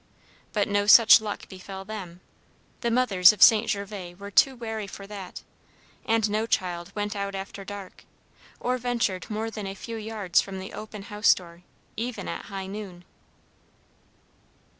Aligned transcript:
But 0.51 0.67
no 0.67 0.87
such 0.87 1.21
luck 1.21 1.47
befell 1.47 1.85
them. 1.85 2.21
The 2.79 2.89
mothers 2.89 3.31
of 3.31 3.43
St. 3.43 3.69
Gervas 3.69 4.17
were 4.17 4.31
too 4.31 4.55
wary 4.55 4.87
for 4.87 5.05
that, 5.05 5.43
and 6.07 6.27
no 6.27 6.47
child 6.47 6.91
went 6.95 7.15
out 7.15 7.35
after 7.35 7.63
dark, 7.63 8.05
or 8.59 8.79
ventured 8.79 9.29
more 9.29 9.51
than 9.51 9.67
a 9.67 9.75
few 9.75 9.97
yards 9.97 10.41
from 10.41 10.57
the 10.57 10.73
open 10.73 11.03
house 11.03 11.35
door, 11.35 11.61
even 11.97 12.27
at 12.27 12.45
high 12.45 12.65
noon. 12.65 13.05